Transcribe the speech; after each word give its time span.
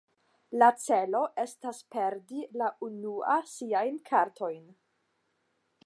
La 0.61 0.69
celo 0.83 1.21
estas 1.43 1.83
perdi 1.97 2.41
la 2.63 2.71
unua 2.91 3.39
siajn 3.53 4.01
kartojn. 4.13 4.65